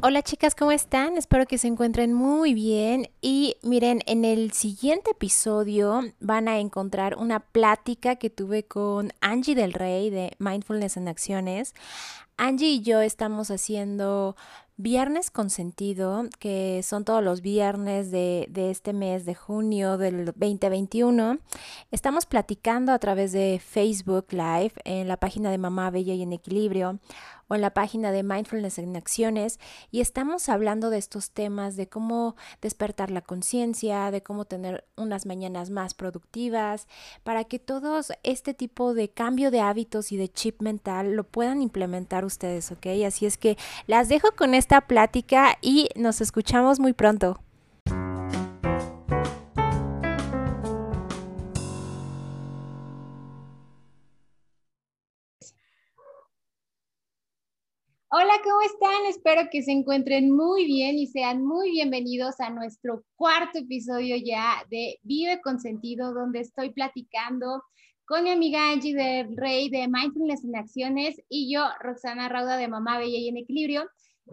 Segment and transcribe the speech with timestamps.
[0.00, 1.18] Hola chicas, ¿cómo están?
[1.18, 7.16] Espero que se encuentren muy bien y miren, en el siguiente episodio van a encontrar
[7.16, 11.74] una plática que tuve con Angie del Rey de Mindfulness en Acciones.
[12.36, 14.36] Angie y yo estamos haciendo
[14.76, 20.26] Viernes con Sentido, que son todos los viernes de, de, este mes de junio del
[20.26, 21.38] 2021.
[21.90, 26.32] Estamos platicando a través de Facebook Live en la página de Mamá Bella y en
[26.32, 27.00] Equilibrio
[27.48, 29.58] o en la página de Mindfulness en Acciones
[29.90, 35.26] y estamos hablando de estos temas de cómo despertar la conciencia, de cómo tener unas
[35.26, 36.86] mañanas más productivas,
[37.24, 41.62] para que todos este tipo de cambio de hábitos y de chip mental lo puedan
[41.62, 42.86] implementar ustedes, ¿ok?
[43.06, 47.40] Así es que las dejo con esta plática y nos escuchamos muy pronto.
[58.28, 59.06] Hola, ¿cómo están?
[59.06, 64.66] Espero que se encuentren muy bien y sean muy bienvenidos a nuestro cuarto episodio ya
[64.70, 67.62] de Vive con Sentido, donde estoy platicando
[68.04, 72.68] con mi amiga Angie del Rey de Mindfulness en Acciones y yo, Roxana Rauda de
[72.68, 73.88] Mamá Bella y en Equilibrio.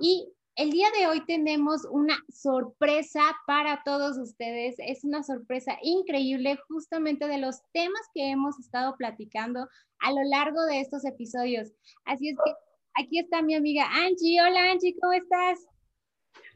[0.00, 4.76] Y el día de hoy tenemos una sorpresa para todos ustedes.
[4.78, 9.66] Es una sorpresa increíble justamente de los temas que hemos estado platicando
[9.98, 11.72] a lo largo de estos episodios.
[12.04, 12.52] Así es que
[12.94, 14.40] Aquí está mi amiga Angie.
[14.42, 15.58] Hola Angie, ¿cómo estás?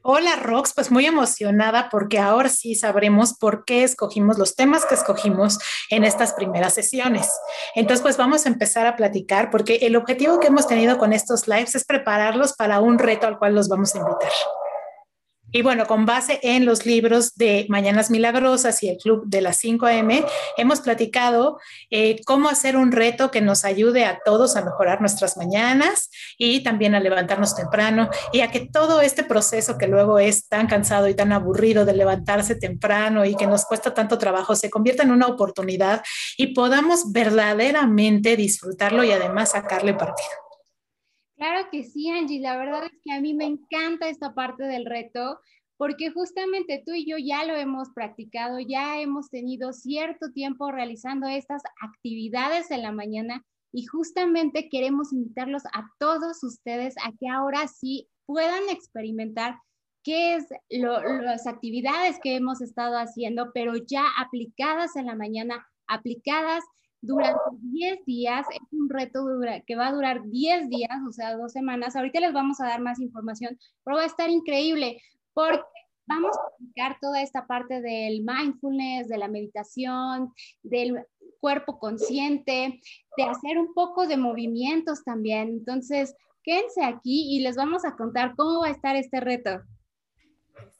[0.07, 4.93] Hola Rox, pues muy emocionada porque ahora sí sabremos por qué escogimos los temas que
[4.93, 5.57] escogimos
[5.89, 7.27] en estas primeras sesiones.
[7.73, 11.47] Entonces, pues vamos a empezar a platicar porque el objetivo que hemos tenido con estos
[11.47, 14.31] lives es prepararlos para un reto al cual los vamos a invitar.
[15.55, 19.55] Y bueno, con base en los libros de Mañanas Milagrosas y el Club de las
[19.59, 20.25] 5 AM,
[20.57, 25.37] hemos platicado eh, cómo hacer un reto que nos ayude a todos a mejorar nuestras
[25.37, 30.49] mañanas y también a levantarnos temprano y a que todo este proceso que luego es
[30.49, 34.69] tan cansado y tan aburrido de levantarse temprano y que nos cuesta tanto trabajo se
[34.69, 36.03] convierta en una oportunidad
[36.35, 40.44] y podamos verdaderamente disfrutarlo y además sacarle partido.
[41.45, 42.39] Claro que sí, Angie.
[42.39, 45.39] La verdad es que a mí me encanta esta parte del reto
[45.77, 51.27] porque justamente tú y yo ya lo hemos practicado, ya hemos tenido cierto tiempo realizando
[51.27, 57.67] estas actividades en la mañana y justamente queremos invitarlos a todos ustedes a que ahora
[57.67, 59.59] sí puedan experimentar
[60.03, 66.63] qué es las actividades que hemos estado haciendo, pero ya aplicadas en la mañana, aplicadas
[67.05, 68.45] durante 10 días.
[68.51, 69.25] Es un reto
[69.65, 71.95] que va a durar 10 días, o sea, dos semanas.
[71.95, 75.01] Ahorita les vamos a dar más información, pero va a estar increíble
[75.33, 75.63] porque
[76.07, 80.33] vamos a aplicar toda esta parte del mindfulness, de la meditación,
[80.63, 81.05] del
[81.39, 82.79] cuerpo consciente,
[83.17, 85.49] de hacer un poco de movimientos también.
[85.49, 89.61] Entonces, quédense aquí y les vamos a contar cómo va a estar este reto.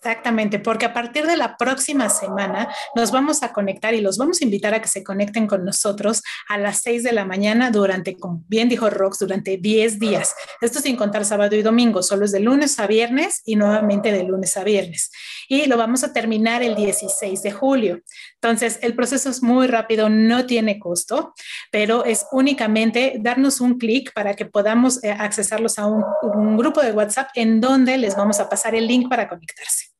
[0.05, 4.39] Exactamente, porque a partir de la próxima semana nos vamos a conectar y los vamos
[4.39, 8.15] a invitar a que se conecten con nosotros a las 6 de la mañana durante,
[8.15, 10.35] como bien dijo Rox, durante 10 días.
[10.61, 14.25] Esto sin contar sábado y domingo, solo es de lunes a viernes y nuevamente de
[14.25, 15.09] lunes a viernes.
[15.49, 18.01] Y lo vamos a terminar el 16 de julio.
[18.35, 21.33] Entonces, el proceso es muy rápido, no tiene costo,
[21.71, 26.83] pero es únicamente darnos un clic para que podamos eh, accesarlos a un, un grupo
[26.83, 29.94] de WhatsApp en donde les vamos a pasar el link para conectarse.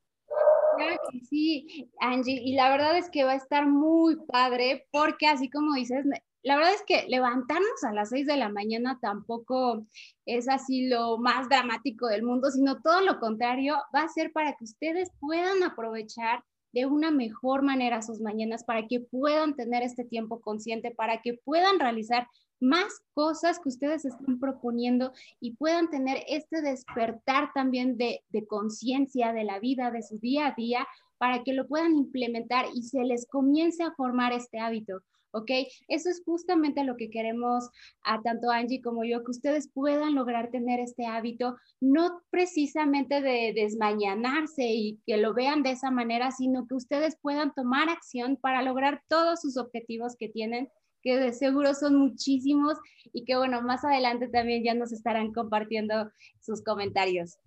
[1.30, 5.76] Sí, Angie, y la verdad es que va a estar muy padre porque así como
[5.76, 6.06] dices,
[6.44, 9.86] la verdad es que levantarnos a las 6 de la mañana tampoco
[10.26, 14.54] es así lo más dramático del mundo, sino todo lo contrario, va a ser para
[14.54, 16.44] que ustedes puedan aprovechar
[16.76, 21.34] de una mejor manera sus mañanas, para que puedan tener este tiempo consciente, para que
[21.34, 22.28] puedan realizar
[22.60, 29.32] más cosas que ustedes están proponiendo y puedan tener este despertar también de, de conciencia
[29.32, 30.86] de la vida, de su día a día,
[31.18, 35.02] para que lo puedan implementar y se les comience a formar este hábito.
[35.36, 35.52] ¿Ok?
[35.88, 37.70] Eso es justamente lo que queremos
[38.04, 43.54] a tanto Angie como yo, que ustedes puedan lograr tener este hábito, no precisamente de
[43.54, 48.62] desmañanarse y que lo vean de esa manera, sino que ustedes puedan tomar acción para
[48.62, 50.70] lograr todos sus objetivos que tienen
[51.06, 52.80] que de seguro son muchísimos
[53.14, 56.12] y que bueno, más adelante también ya nos estarán compartiendo
[56.42, 57.38] sus comentarios.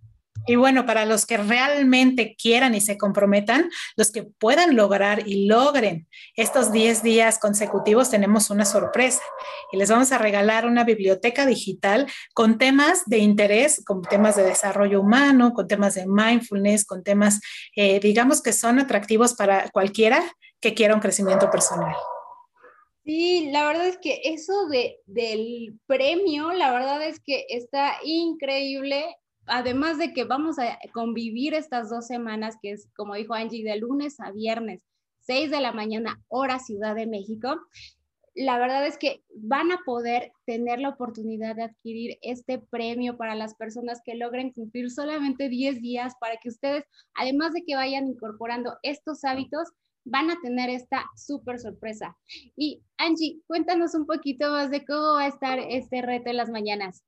[0.49, 5.47] Y bueno, para los que realmente quieran y se comprometan, los que puedan lograr y
[5.47, 9.21] logren estos 10 días consecutivos, tenemos una sorpresa
[9.73, 14.45] y les vamos a regalar una biblioteca digital con temas de interés, con temas de
[14.45, 17.41] desarrollo humano, con temas de mindfulness, con temas,
[17.77, 20.23] eh, digamos que son atractivos para cualquiera
[20.62, 21.95] que quiera un crecimiento personal.
[23.05, 29.05] Sí, la verdad es que eso de, del premio, la verdad es que está increíble
[29.49, 33.77] además de que vamos a convivir estas dos semanas, que es, como dijo Angie, de
[33.77, 34.83] lunes a viernes,
[35.21, 37.59] 6 de la mañana, hora Ciudad de México,
[38.35, 43.35] la verdad es que van a poder tener la oportunidad de adquirir este premio para
[43.35, 46.85] las personas que logren cumplir solamente 10 días para que ustedes,
[47.15, 49.69] además de que vayan incorporando estos hábitos,
[50.05, 52.17] van a tener esta súper sorpresa.
[52.56, 56.49] Y Angie, cuéntanos un poquito más de cómo va a estar este reto en las
[56.49, 57.05] mañanas.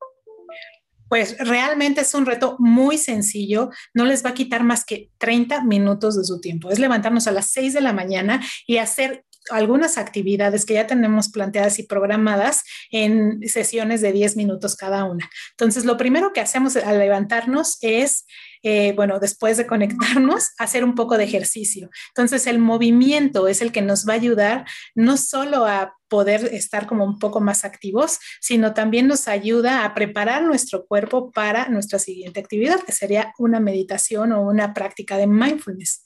[1.11, 5.65] Pues realmente es un reto muy sencillo, no les va a quitar más que 30
[5.65, 6.71] minutos de su tiempo.
[6.71, 11.29] Es levantarnos a las 6 de la mañana y hacer algunas actividades que ya tenemos
[11.29, 12.63] planteadas y programadas
[12.93, 15.29] en sesiones de 10 minutos cada una.
[15.51, 18.25] Entonces, lo primero que hacemos al levantarnos es
[18.63, 21.91] eh, bueno, después de conectarnos, hacer un poco de ejercicio.
[22.09, 24.65] Entonces, el movimiento es el que nos va a ayudar
[24.95, 29.95] no solo a poder estar como un poco más activos, sino también nos ayuda a
[29.95, 35.29] preparar nuestro cuerpo para nuestra siguiente actividad, que sería una meditación o una práctica de
[35.29, 36.05] mindfulness.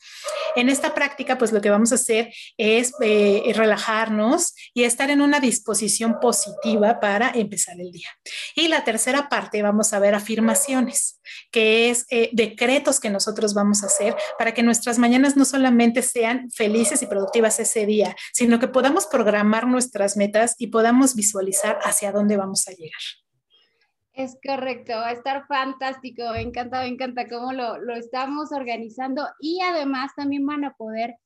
[0.57, 5.23] En esta práctica, pues lo que vamos a hacer es eh, relajarnos y estar en
[5.23, 8.09] una disposición positiva para empezar el día.
[8.55, 11.19] Y la tercera parte, vamos a ver afirmaciones,
[11.51, 16.03] que es eh, decretos que nosotros vamos a hacer para que nuestras mañanas no solamente
[16.03, 21.79] sean felices y productivas ese día, sino que podamos programar nuestras metas y podamos visualizar
[21.85, 23.24] hacia dónde vamos a llegar.
[24.15, 29.27] Es correcto, va a estar fantástico, me encanta, me encanta cómo lo, lo, estamos organizando
[29.41, 31.17] y además también van a poder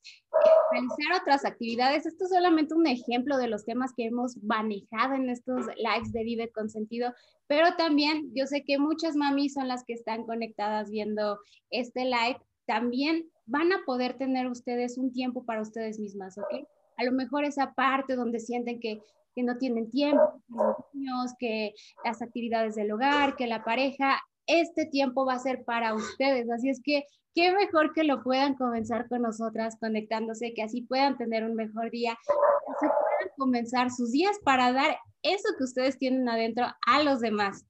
[0.73, 2.07] realizar otras actividades.
[2.07, 6.25] Esto es solamente un ejemplo de los temas que hemos manejado en estos lives de
[6.25, 7.13] Vive con Sentido,
[7.47, 11.39] pero también yo sé que muchas mamis son las que están conectadas viendo
[11.69, 16.67] este live, también van a poder tener ustedes un tiempo para ustedes mismas, ¿ok?
[16.97, 19.03] A lo mejor esa parte donde sienten que
[19.39, 21.73] que no tienen tiempo, los niños, que
[22.05, 26.51] las actividades del hogar, que la pareja, este tiempo va a ser para ustedes.
[26.51, 27.05] Así es que
[27.37, 31.93] qué mejor que lo puedan comenzar con nosotras conectándose, que así puedan tener un mejor
[31.93, 37.03] día, que así puedan comenzar sus días para dar eso que ustedes tienen adentro a
[37.05, 37.65] los demás.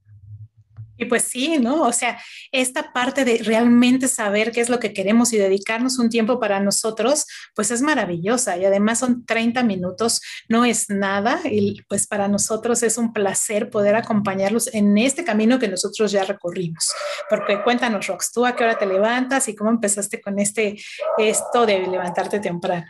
[0.99, 1.83] Y pues sí, ¿no?
[1.83, 2.21] O sea,
[2.53, 6.61] esta parte de realmente saber qué es lo que queremos y dedicarnos un tiempo para
[6.61, 7.25] nosotros,
[7.55, 8.59] pues es maravillosa.
[8.59, 11.41] Y además son 30 minutos, no es nada.
[11.45, 16.25] Y pues para nosotros es un placer poder acompañarlos en este camino que nosotros ya
[16.25, 16.93] recorrimos.
[17.31, 20.77] Porque cuéntanos, Rox, ¿tú a qué hora te levantas y cómo empezaste con este,
[21.17, 22.87] esto de levantarte temprano?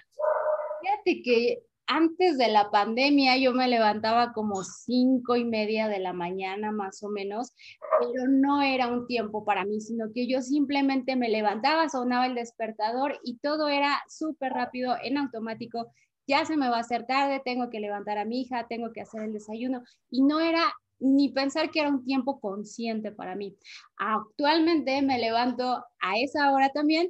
[0.80, 6.12] Fíjate que antes de la pandemia yo me levantaba como cinco y media de la
[6.12, 7.54] mañana más o menos,
[7.98, 12.34] pero no era un tiempo para mí, sino que yo simplemente me levantaba, sonaba el
[12.34, 15.90] despertador y todo era súper rápido, en automático.
[16.26, 19.00] Ya se me va a hacer tarde, tengo que levantar a mi hija, tengo que
[19.00, 20.62] hacer el desayuno y no era
[21.00, 23.56] ni pensar que era un tiempo consciente para mí.
[23.96, 27.08] Actualmente me levanto a esa hora también,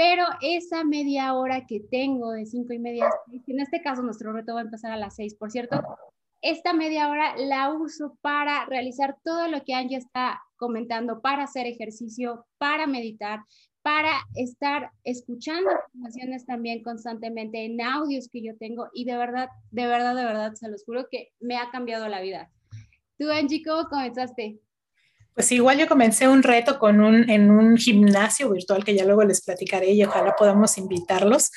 [0.00, 3.10] pero esa media hora que tengo de cinco y media,
[3.46, 5.78] en este caso nuestro reto va a empezar a las seis, por cierto,
[6.40, 11.66] esta media hora la uso para realizar todo lo que Angie está comentando, para hacer
[11.66, 13.40] ejercicio, para meditar,
[13.82, 19.86] para estar escuchando informaciones también constantemente en audios que yo tengo y de verdad, de
[19.86, 22.50] verdad, de verdad, se los juro que me ha cambiado la vida.
[23.18, 24.60] Tú, Angie, ¿cómo comenzaste?
[25.34, 29.24] Pues igual yo comencé un reto con un, en un gimnasio virtual que ya luego
[29.24, 31.50] les platicaré y ojalá podamos invitarlos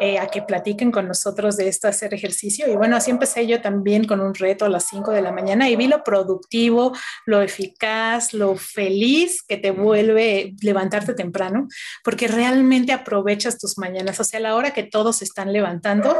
[0.00, 2.66] eh, a que platiquen con nosotros de esto, hacer ejercicio.
[2.68, 5.68] Y bueno, así empecé yo también con un reto a las 5 de la mañana
[5.68, 6.92] y vi lo productivo,
[7.26, 11.68] lo eficaz, lo feliz que te vuelve levantarte temprano,
[12.04, 14.18] porque realmente aprovechas tus mañanas.
[14.20, 16.16] O sea, a la hora que todos están levantando,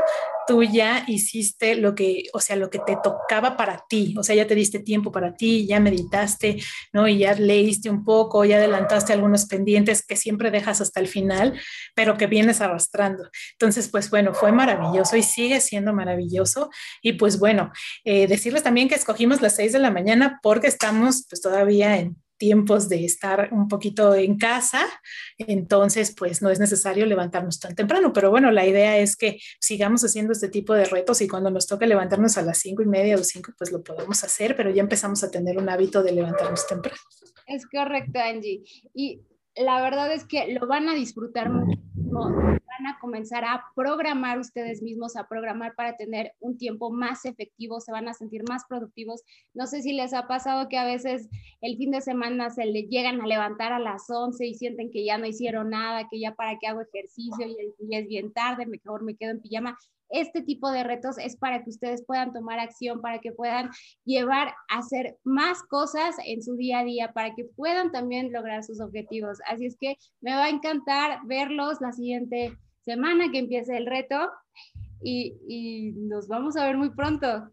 [0.48, 4.14] tú ya hiciste lo que, o sea, lo que te tocaba para ti.
[4.18, 6.56] O sea, ya te diste tiempo para ti, ya meditaste,
[6.94, 7.06] ¿no?
[7.06, 11.60] Y ya leíste un poco, ya adelantaste algunos pendientes que siempre dejas hasta el final,
[11.94, 13.28] pero que vienes arrastrando.
[13.52, 16.70] Entonces, pues bueno, fue maravilloso y sigue siendo maravilloso.
[17.02, 17.70] Y pues bueno,
[18.04, 22.16] eh, decirles también que escogimos las seis de la mañana porque estamos pues todavía en
[22.38, 24.86] tiempos de estar un poquito en casa,
[25.36, 30.02] entonces pues no es necesario levantarnos tan temprano, pero bueno, la idea es que sigamos
[30.04, 33.16] haciendo este tipo de retos y cuando nos toque levantarnos a las cinco y media
[33.16, 36.66] o cinco, pues lo podemos hacer, pero ya empezamos a tener un hábito de levantarnos
[36.66, 36.98] temprano.
[37.46, 38.62] Es correcto, Angie.
[38.94, 39.22] Y
[39.56, 41.50] la verdad es que lo van a disfrutar
[42.78, 47.80] muchísimo a comenzar a programar ustedes mismos, a programar para tener un tiempo más efectivo,
[47.80, 49.22] se van a sentir más productivos.
[49.54, 51.28] No sé si les ha pasado que a veces
[51.60, 55.04] el fin de semana se le llegan a levantar a las 11 y sienten que
[55.04, 59.02] ya no hicieron nada, que ya para qué hago ejercicio y, es bien tarde, mejor
[59.02, 59.76] me quedo en pijama.
[60.10, 63.70] este tipo de retos es para que ustedes puedan tomar acción, para que puedan
[64.04, 68.62] llevar a hacer más cosas en su día a día, para que puedan también lograr
[68.64, 69.38] sus objetivos.
[69.46, 72.56] Así es que me va a encantar verlos la siguiente
[72.88, 74.30] semana que empiece el reto
[75.02, 77.52] y, y nos vamos a ver muy pronto.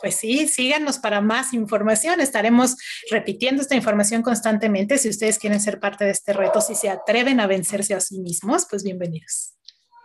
[0.00, 2.20] Pues sí, síganos para más información.
[2.20, 2.76] Estaremos
[3.10, 4.96] repitiendo esta información constantemente.
[4.96, 8.20] Si ustedes quieren ser parte de este reto, si se atreven a vencerse a sí
[8.20, 9.54] mismos, pues bienvenidos.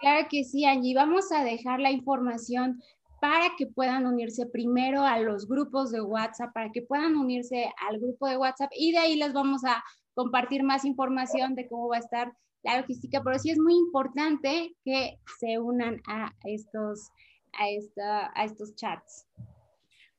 [0.02, 0.94] Claro que sí, Angie.
[0.94, 2.82] Vamos a dejar la información
[3.22, 8.00] para que puedan unirse primero a los grupos de WhatsApp, para que puedan unirse al
[8.00, 9.82] grupo de WhatsApp y de ahí les vamos a
[10.14, 12.34] compartir más información de cómo va a estar
[12.66, 17.12] la logística, pero sí es muy importante que se unan a estos,
[17.54, 19.28] a, esta, a estos chats.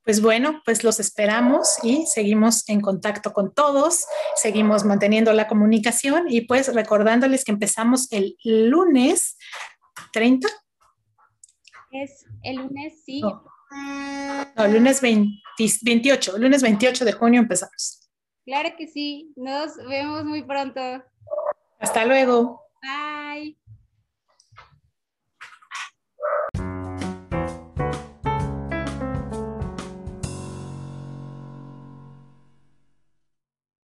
[0.04, 4.04] Pues bueno, pues los esperamos y seguimos en contacto con todos,
[4.36, 9.36] seguimos manteniendo la comunicación y pues recordándoles que empezamos el lunes
[10.12, 10.48] 30.
[11.90, 13.22] Es el lunes, sí.
[13.22, 18.08] No, el lunes 28, lunes 28 de junio empezamos.
[18.44, 20.80] Claro que sí, nos vemos muy pronto.
[21.78, 22.62] Hasta luego.
[22.82, 23.56] Bye.